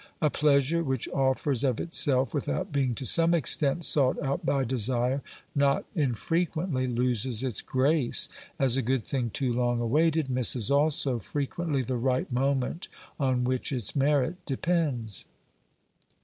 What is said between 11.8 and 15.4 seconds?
the right moment on which its merit depends.